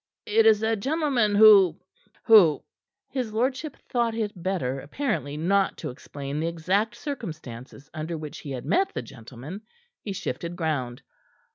[0.25, 1.79] "It is a gentleman who
[2.25, 2.63] who"
[3.11, 8.49] His lordship thought it better, apparently, not to explain the exact circumstances under which he
[8.49, 9.61] had met the gentleman.
[10.01, 11.03] He shifted ground.